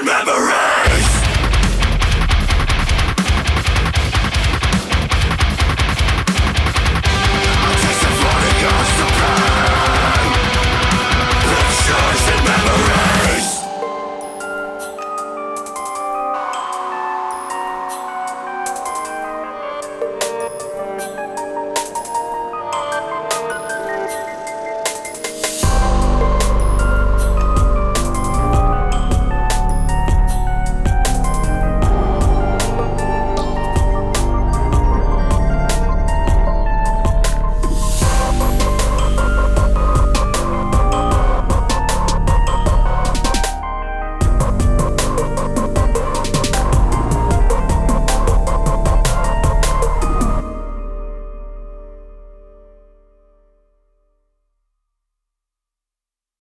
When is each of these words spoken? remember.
remember. 0.00 0.59